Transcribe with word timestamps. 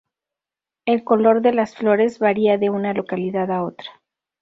El 0.87 1.03
color 1.03 1.43
de 1.43 1.53
las 1.53 1.75
flores 1.75 2.17
varía 2.17 2.57
de 2.57 2.71
una 2.71 2.91
localidad 2.95 3.51
a 3.51 3.63
otra. 3.63 4.01